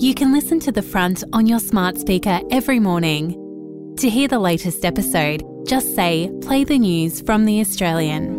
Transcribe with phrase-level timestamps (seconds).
[0.00, 3.94] You can listen to The Front on your smart speaker every morning.
[3.98, 8.32] To hear the latest episode, just say, play the news from The Australian.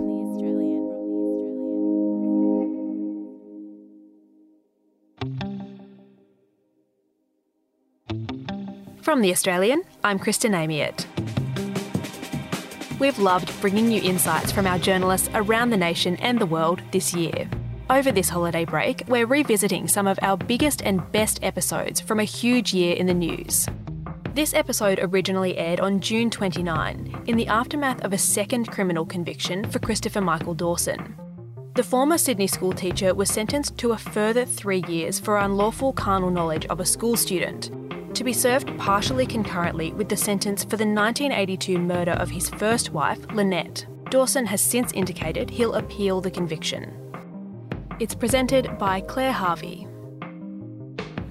[9.03, 11.05] From The Australian, I'm Kristen Amiet.
[12.97, 17.13] We've loved bringing you insights from our journalists around the nation and the world this
[17.13, 17.47] year.
[17.91, 22.23] Over this holiday break, we're revisiting some of our biggest and best episodes from a
[22.23, 23.67] huge year in the news.
[24.33, 29.69] This episode originally aired on June 29, in the aftermath of a second criminal conviction
[29.69, 31.17] for Christopher Michael Dawson.
[31.75, 36.31] The former Sydney school teacher was sentenced to a further three years for unlawful carnal
[36.31, 37.71] knowledge of a school student,
[38.15, 42.91] to be served partially concurrently with the sentence for the 1982 murder of his first
[42.91, 43.85] wife, Lynette.
[44.09, 47.00] Dawson has since indicated he'll appeal the conviction.
[48.01, 49.87] It's presented by Claire Harvey.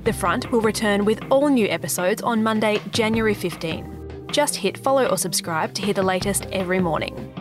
[0.05, 4.29] The Front will return with all new episodes on Monday, January 15.
[4.31, 7.35] Just hit follow or subscribe to hear the latest every morning.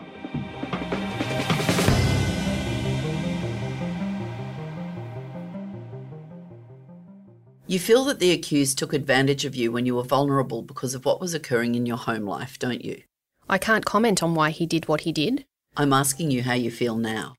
[7.68, 11.06] You feel that the accused took advantage of you when you were vulnerable because of
[11.06, 13.04] what was occurring in your home life, don't you?
[13.48, 15.46] I can't comment on why he did what he did.
[15.78, 17.36] I'm asking you how you feel now.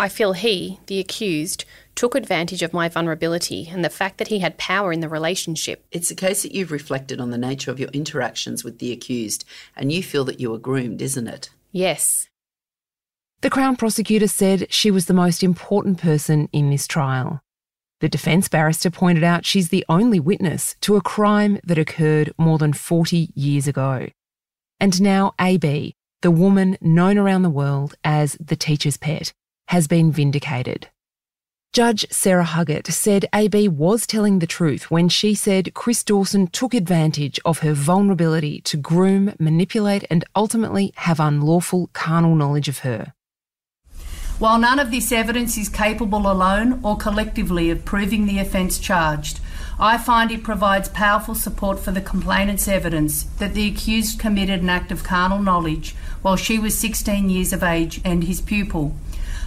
[0.00, 4.38] I feel he, the accused, took advantage of my vulnerability and the fact that he
[4.38, 5.84] had power in the relationship.
[5.92, 9.44] It's a case that you've reflected on the nature of your interactions with the accused
[9.76, 11.50] and you feel that you were groomed, isn't it?
[11.70, 12.30] Yes.
[13.42, 17.42] The Crown prosecutor said she was the most important person in this trial.
[18.00, 22.56] The defence barrister pointed out she's the only witness to a crime that occurred more
[22.56, 24.08] than 40 years ago.
[24.80, 29.34] And now AB, the woman known around the world as the teacher's pet,
[29.70, 30.88] has been vindicated.
[31.72, 36.74] Judge Sarah Huggett said AB was telling the truth when she said Chris Dawson took
[36.74, 43.14] advantage of her vulnerability to groom, manipulate, and ultimately have unlawful carnal knowledge of her.
[44.40, 49.38] While none of this evidence is capable alone or collectively of proving the offence charged,
[49.78, 54.68] I find it provides powerful support for the complainant's evidence that the accused committed an
[54.68, 58.96] act of carnal knowledge while she was 16 years of age and his pupil.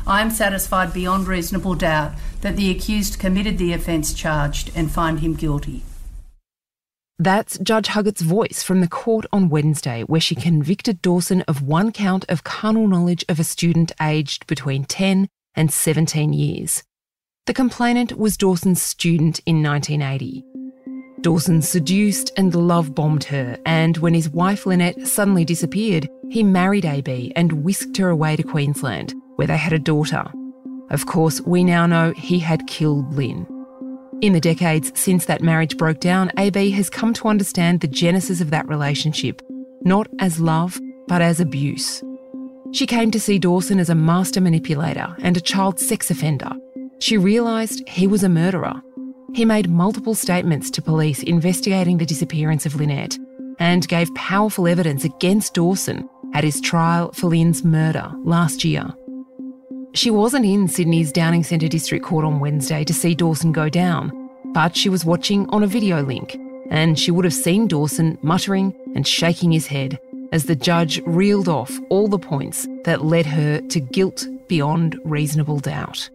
[0.05, 5.19] I am satisfied beyond reasonable doubt that the accused committed the offence charged and find
[5.19, 5.83] him guilty.
[7.19, 11.91] That's Judge Huggett's voice from the court on Wednesday, where she convicted Dawson of one
[11.91, 16.83] count of carnal knowledge of a student aged between 10 and 17 years.
[17.45, 20.43] The complainant was Dawson's student in 1980.
[21.21, 26.83] Dawson seduced and love bombed her, and when his wife Lynette suddenly disappeared, he married
[26.83, 30.25] AB and whisked her away to Queensland, where they had a daughter.
[30.89, 33.47] Of course, we now know he had killed Lynn.
[34.21, 38.41] In the decades since that marriage broke down, AB has come to understand the genesis
[38.41, 39.41] of that relationship,
[39.81, 42.01] not as love, but as abuse.
[42.71, 46.51] She came to see Dawson as a master manipulator and a child sex offender.
[46.99, 48.81] She realised he was a murderer.
[49.33, 53.17] He made multiple statements to police investigating the disappearance of Lynette
[53.59, 58.93] and gave powerful evidence against Dawson at his trial for Lynn's murder last year.
[59.95, 64.11] She wasn't in Sydney's Downing Centre District Court on Wednesday to see Dawson go down,
[64.45, 66.35] but she was watching on a video link,
[66.71, 69.99] and she would have seen Dawson muttering and shaking his head
[70.31, 75.59] as the judge reeled off all the points that led her to guilt beyond reasonable
[75.59, 76.09] doubt.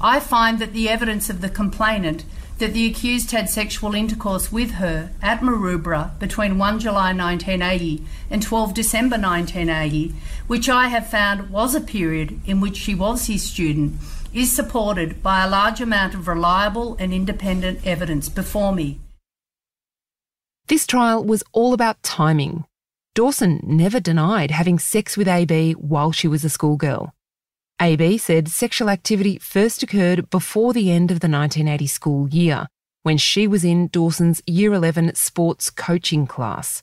[0.00, 2.24] I find that the evidence of the complainant
[2.62, 8.40] that the accused had sexual intercourse with her at Maroubra between 1 July 1980 and
[8.40, 10.14] 12 December 1980,
[10.46, 13.94] which I have found was a period in which she was his student,
[14.32, 19.00] is supported by a large amount of reliable and independent evidence before me.
[20.68, 22.64] This trial was all about timing.
[23.16, 27.12] Dawson never denied having sex with AB while she was a schoolgirl.
[27.80, 32.66] AB said sexual activity first occurred before the end of the 1980 school year,
[33.02, 36.82] when she was in Dawson's Year 11 sports coaching class.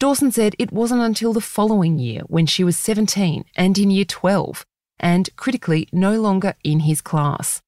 [0.00, 4.04] Dawson said it wasn't until the following year, when she was 17 and in Year
[4.04, 4.64] 12,
[4.98, 7.60] and critically, no longer in his class.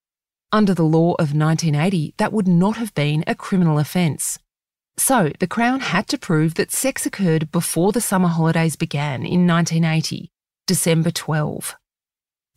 [0.53, 4.39] Under the law of 1980, that would not have been a criminal offence.
[4.97, 9.47] So, the Crown had to prove that sex occurred before the summer holidays began in
[9.47, 10.31] 1980,
[10.67, 11.77] December 12.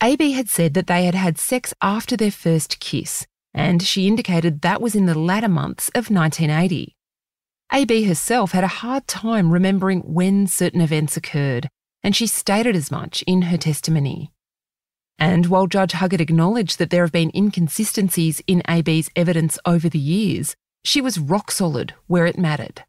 [0.02, 4.62] AB had said that they had had sex after their first kiss, and she indicated
[4.62, 6.96] that was in the latter months of 1980.
[7.74, 11.70] AB herself had a hard time remembering when certain events occurred,
[12.02, 14.32] and she stated as much in her testimony.
[15.20, 20.00] And while Judge Huggett acknowledged that there have been inconsistencies in AB's evidence over the
[20.00, 22.86] years, she was rock solid where it mattered.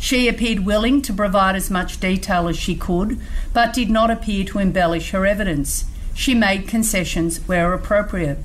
[0.00, 3.20] She appeared willing to provide as much detail as she could,
[3.52, 5.84] but did not appear to embellish her evidence.
[6.14, 8.38] She made concessions where appropriate.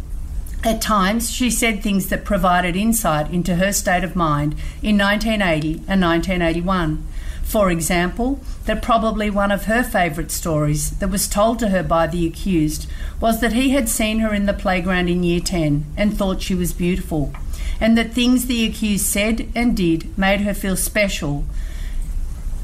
[0.64, 5.84] At times, she said things that provided insight into her state of mind in 1980
[5.88, 7.06] and 1981.
[7.44, 12.08] For example, that probably one of her favourite stories that was told to her by
[12.08, 12.90] the accused
[13.22, 16.56] was that he had seen her in the playground in year 10 and thought she
[16.56, 17.32] was beautiful,
[17.80, 21.46] and that things the accused said and did made her feel special,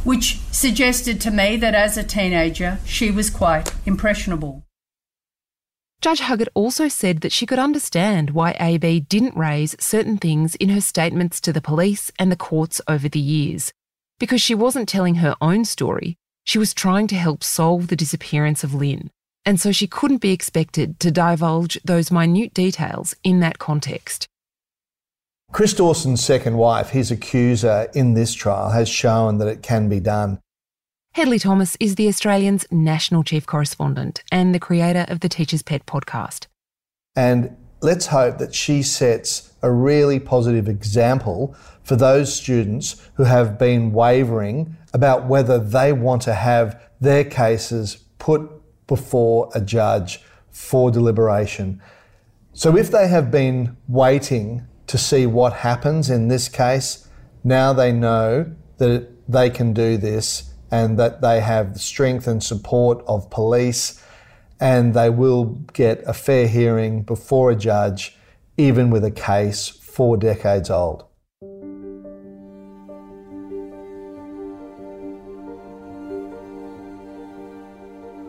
[0.03, 4.65] which suggested to me that as a teenager she was quite impressionable.
[6.03, 10.67] Judge Huggett also said that she could understand why AB didn't raise certain things in
[10.67, 13.71] her statements to the police and the courts over the years.
[14.19, 18.65] Because she wasn't telling her own story, she was trying to help solve the disappearance
[18.65, 19.11] of Lynn,
[19.45, 24.27] and so she couldn't be expected to divulge those minute details in that context.
[25.53, 30.01] Chris Dawson's second wife, his accuser in this trial, has shown that it can be
[30.01, 30.41] done.
[31.13, 35.85] Hedley Thomas is the Australian's national chief correspondent and the creator of the Teacher's Pet
[35.85, 36.47] podcast.
[37.15, 43.59] And let's hope that she sets a really positive example for those students who have
[43.59, 48.49] been wavering about whether they want to have their cases put
[48.87, 50.19] before a judge
[50.49, 51.79] for deliberation.
[52.53, 57.07] So if they have been waiting to see what happens in this case,
[57.43, 62.43] now they know that they can do this and that they have the strength and
[62.43, 64.03] support of police
[64.59, 68.17] and they will get a fair hearing before a judge,
[68.57, 71.05] even with a case four decades old.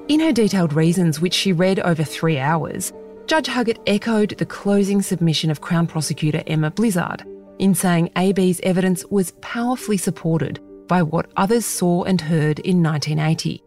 [0.06, 2.92] In her detailed reasons, which she read over three hours,
[3.26, 7.24] Judge Huggett echoed the closing submission of Crown Prosecutor Emma Blizzard
[7.58, 13.62] in saying AB's evidence was powerfully supported by what others saw and heard in 1980.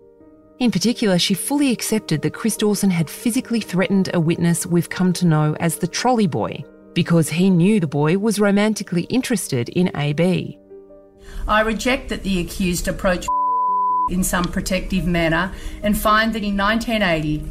[0.60, 5.14] In particular, she fully accepted that Chris Dawson had physically threatened a witness we've come
[5.14, 6.64] to know as the trolley boy
[6.96, 10.58] because he knew the boy was romantically interested in AB.
[11.48, 13.30] I reject that the accused approached
[14.10, 15.54] in some protective manner
[15.84, 17.44] and find that in 1980,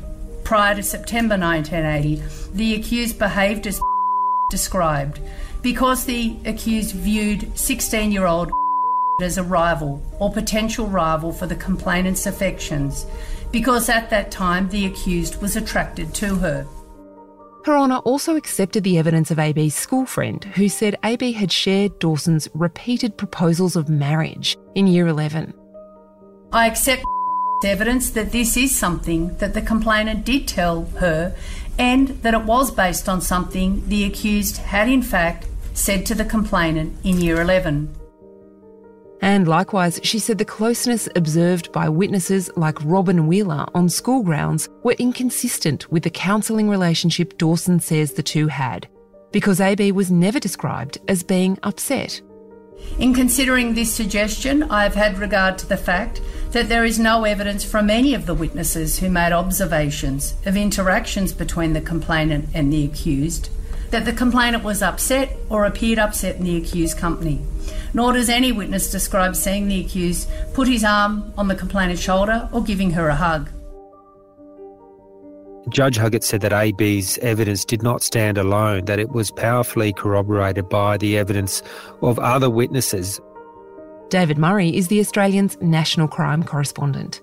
[0.42, 2.22] prior to September 1980,
[2.54, 3.80] the accused behaved as
[4.50, 5.20] described
[5.62, 8.50] because the accused viewed 16 year old
[9.22, 13.06] as a rival or potential rival for the complainant's affections
[13.50, 16.66] because at that time the accused was attracted to her.
[17.64, 21.98] Her Honour also accepted the evidence of AB's school friend who said AB had shared
[21.98, 25.52] Dawson's repeated proposals of marriage in year 11.
[26.52, 27.02] I accept
[27.64, 31.34] evidence that this is something that the complainant did tell her
[31.78, 36.24] and that it was based on something the accused had in fact said to the
[36.24, 37.94] complainant in year 11.
[39.20, 44.68] And likewise, she said the closeness observed by witnesses like Robin Wheeler on school grounds
[44.82, 48.88] were inconsistent with the counselling relationship Dawson says the two had,
[49.32, 52.20] because AB was never described as being upset.
[52.98, 56.20] In considering this suggestion, I have had regard to the fact
[56.50, 61.32] that there is no evidence from any of the witnesses who made observations of interactions
[61.32, 63.48] between the complainant and the accused
[63.90, 67.40] that the complainant was upset or appeared upset in the accused company.
[67.94, 72.48] Nor does any witness describe seeing the accused put his arm on the complainant's shoulder
[72.52, 73.50] or giving her a hug.
[75.68, 80.68] Judge Huggett said that AB's evidence did not stand alone, that it was powerfully corroborated
[80.68, 81.60] by the evidence
[82.02, 83.20] of other witnesses.
[84.08, 87.20] David Murray is the Australian's national crime correspondent.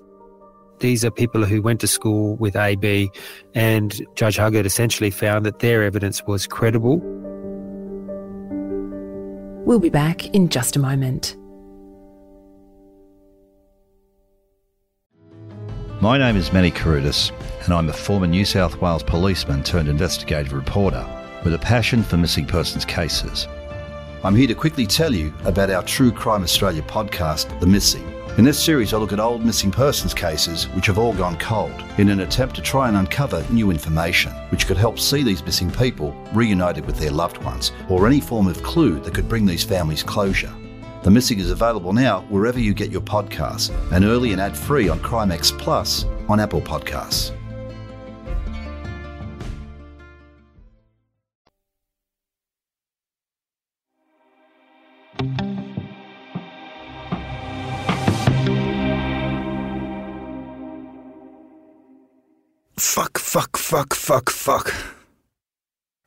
[0.80, 3.10] These are people who went to school with AB,
[3.54, 7.00] and Judge Huggett essentially found that their evidence was credible.
[9.66, 11.38] We'll be back in just a moment.
[16.02, 17.32] My name is Manny Carudis,
[17.64, 21.08] and I'm a former New South Wales policeman turned investigative reporter
[21.46, 23.48] with a passion for missing persons cases.
[24.22, 28.04] I'm here to quickly tell you about our True Crime Australia podcast, The Missing.
[28.36, 31.84] In this series, I look at old missing persons cases which have all gone cold
[32.00, 35.70] in an attempt to try and uncover new information which could help see these missing
[35.70, 39.64] people reunited with their loved ones or any form of clue that could bring these
[39.64, 40.52] families closure.
[41.04, 44.90] The Missing is available now wherever you get your podcasts and early and ad free
[44.90, 47.38] on Crimex Plus on Apple Podcasts.
[62.84, 64.72] Fuck, fuck, fuck, fuck, fuck.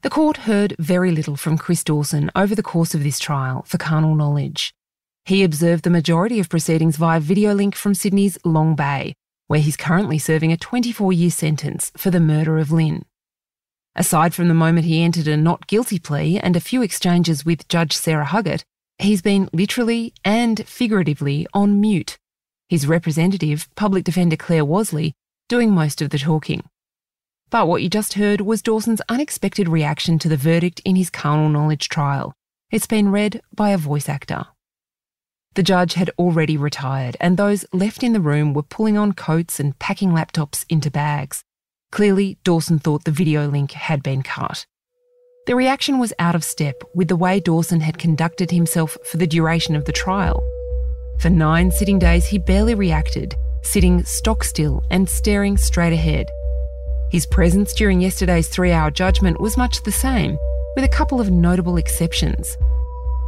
[0.02, 3.76] The court heard very little from Chris Dawson over the course of this trial for
[3.76, 4.72] carnal knowledge.
[5.24, 9.14] He observed the majority of proceedings via video link from Sydney's Long Bay,
[9.48, 13.04] where he's currently serving a 24 year sentence for the murder of Lynn.
[13.96, 17.66] Aside from the moment he entered a not guilty plea and a few exchanges with
[17.68, 18.62] Judge Sarah Huggett,
[18.98, 22.16] he's been literally and figuratively on mute.
[22.68, 25.14] His representative, Public Defender Claire Wasley,
[25.48, 26.62] doing most of the talking.
[27.50, 31.48] But what you just heard was Dawson's unexpected reaction to the verdict in his carnal
[31.48, 32.34] knowledge trial.
[32.72, 34.46] It's been read by a voice actor.
[35.54, 39.60] The judge had already retired, and those left in the room were pulling on coats
[39.60, 41.44] and packing laptops into bags.
[41.92, 44.66] Clearly, Dawson thought the video link had been cut.
[45.46, 49.28] The reaction was out of step with the way Dawson had conducted himself for the
[49.28, 50.42] duration of the trial.
[51.20, 53.36] For nine sitting days, he barely reacted,
[53.66, 56.26] sitting stock still and staring straight ahead.
[57.10, 60.38] His presence during yesterday's three hour judgment was much the same,
[60.74, 62.56] with a couple of notable exceptions.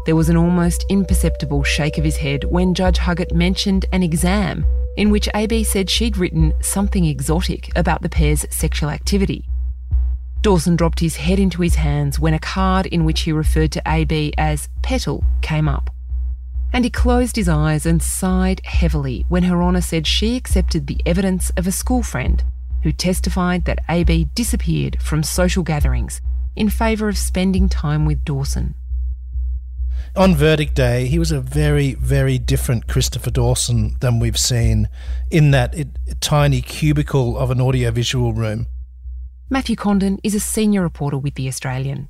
[0.07, 4.65] There was an almost imperceptible shake of his head when Judge Huggett mentioned an exam
[4.99, 9.45] in which AB said she'd written something exotic about the pair's sexual activity.
[10.43, 13.83] Dawson dropped his head into his hands when a card in which he referred to
[13.87, 15.91] AB as Petal came up.
[16.73, 21.01] And he closed his eyes and sighed heavily when Her Honour said she accepted the
[21.07, 22.45] evidence of a school friend
[22.83, 26.21] who testified that AB disappeared from social gatherings
[26.55, 28.75] in favour of spending time with Dawson.
[30.17, 34.89] On verdict day, he was a very, very different Christopher Dawson than we've seen
[35.31, 35.89] in that it,
[36.21, 38.67] tiny cubicle of an audiovisual room.
[39.51, 42.09] Matthew Condon is a senior reporter with The Australian.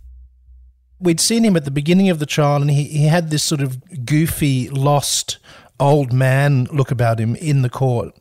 [1.01, 3.61] We'd seen him at the beginning of the trial, and he, he had this sort
[3.61, 5.39] of goofy, lost
[5.81, 8.15] old man look about him in the court.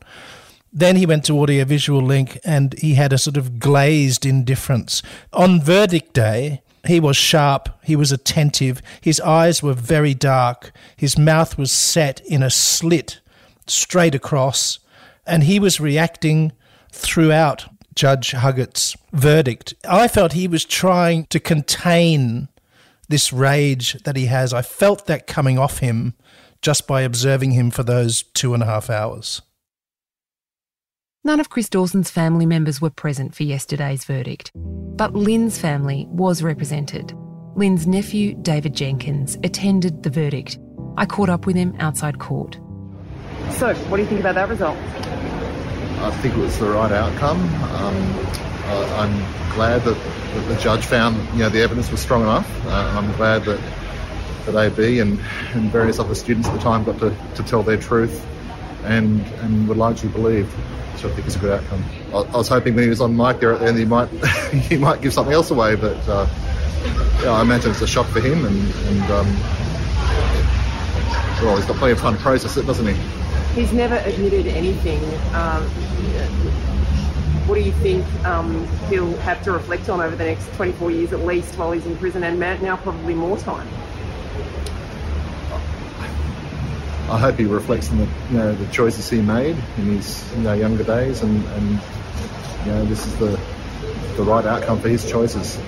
[0.72, 5.02] Then he went to audiovisual link and he had a sort of glazed indifference.
[5.32, 11.18] On verdict day, he was sharp, he was attentive, his eyes were very dark, his
[11.18, 13.20] mouth was set in a slit
[13.66, 14.78] straight across,
[15.26, 16.52] and he was reacting
[16.92, 19.74] throughout Judge Huggett's verdict.
[19.88, 22.48] I felt he was trying to contain
[23.08, 24.52] this rage that he has.
[24.52, 26.14] I felt that coming off him
[26.62, 29.42] just by observing him for those two and a half hours.
[31.24, 36.42] None of Chris Dawson's family members were present for yesterday's verdict, but Lynn's family was
[36.42, 37.12] represented.
[37.54, 40.58] Lynn's nephew, David Jenkins, attended the verdict.
[40.96, 42.58] I caught up with him outside court.
[43.50, 44.76] So, what do you think about that result?
[44.76, 47.40] I think it was the right outcome.
[47.74, 47.94] Um,
[48.68, 52.66] I'm glad that, that, the judge found you know the evidence was strong enough.
[52.66, 53.60] Uh, I'm glad that
[54.46, 55.18] that AB and,
[55.54, 58.26] and various other students at the time got to, to tell their truth
[58.84, 60.50] and and were largely believed.
[60.96, 61.84] So I think it's a good outcome.
[62.08, 64.08] I, I, was hoping when he was on mic there at the end, he might
[64.68, 66.26] he might give something else away, but uh,
[67.22, 69.26] yeah, I imagine it's a shock for him, and, and um,
[71.42, 72.94] well, he's got plenty of time to process it, doesn't he?
[73.60, 75.02] He's never admitted anything.
[75.34, 75.68] Um,
[77.48, 81.12] what do you think um, he'll have to reflect on over the next 24 years
[81.14, 83.66] at least while he's in prison, and now probably more time?
[87.10, 90.42] I hope he reflects on the you know the choices he made in his you
[90.42, 91.80] know younger days, and, and
[92.66, 93.40] you know this is the
[94.18, 95.58] the right outcome for his choices.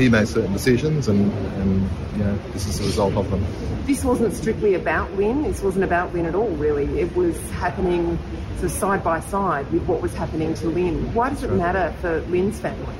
[0.00, 3.44] He made certain decisions, and, and you know this is the result of them.
[3.84, 5.42] This wasn't strictly about Lynn.
[5.42, 7.00] This wasn't about Lynn at all, really.
[7.00, 8.18] It was happening
[8.54, 11.12] sort of side by side with what was happening to Lynn.
[11.12, 12.96] Why does it matter for Lynn's family?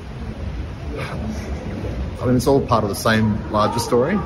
[0.99, 4.19] I mean, it's all part of the same larger story,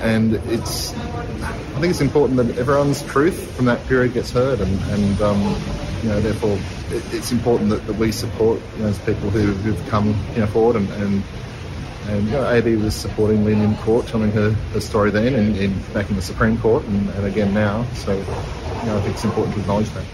[0.00, 4.80] and it's I think it's important that everyone's truth from that period gets heard, and,
[4.90, 5.40] and um,
[6.02, 6.58] you know, therefore,
[6.90, 10.40] it, it's important that, that we support you know, those people who, who've come you
[10.40, 11.22] know, forward and, and
[12.08, 15.56] and you know, AB was supporting Lynn in court, telling her, her story then, and,
[15.56, 17.84] and back in the Supreme Court, and, and again now.
[17.94, 18.20] So, you
[18.86, 20.04] know, I think it's important to acknowledge that.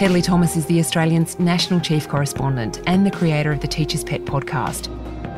[0.00, 4.24] Hedley Thomas is the Australian's national chief correspondent and the creator of the Teacher's Pet
[4.24, 4.88] podcast.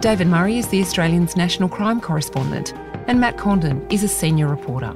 [0.01, 2.73] David Murray is the Australian's national crime correspondent,
[3.09, 4.95] and Matt Condon is a senior reporter.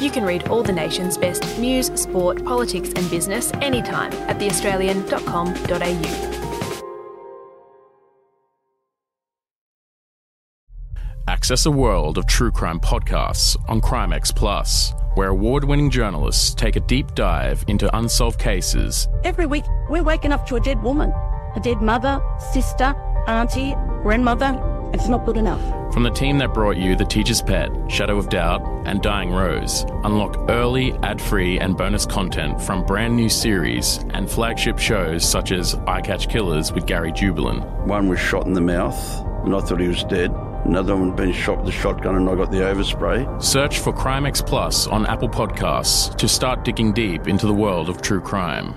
[0.00, 6.32] You can read all the nation's best news, sport, politics, and business anytime at theaustralian.com.au.
[11.28, 16.76] Access a world of true crime podcasts on Crimex Plus where award winning journalists take
[16.76, 19.08] a deep dive into unsolved cases.
[19.24, 22.20] Every week, we're waking up to a dead woman, a dead mother,
[22.52, 22.94] sister,
[23.26, 24.60] auntie, grandmother.
[24.92, 25.75] It's not good enough.
[25.96, 29.86] From the team that brought you The Teacher's Pet, Shadow of Doubt, and Dying Rose,
[30.04, 35.52] unlock early, ad free, and bonus content from brand new series and flagship shows such
[35.52, 37.86] as I Catch Killers with Gary Jubelin.
[37.86, 38.98] One was shot in the mouth,
[39.46, 40.32] and I thought he was dead.
[40.66, 43.42] Another one had been shot with a shotgun, and I got the overspray.
[43.42, 48.02] Search for Crimex Plus on Apple Podcasts to start digging deep into the world of
[48.02, 48.74] true crime.